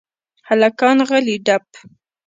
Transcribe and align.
هلکان 0.49 0.97
غلي 1.09 1.37
دپ. 1.45 1.65